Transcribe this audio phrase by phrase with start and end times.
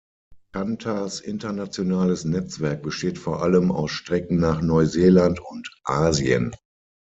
[0.53, 6.55] Qantas’ internationales Netzwerk besteht vor allem aus Strecken nach Neuseeland und Asien.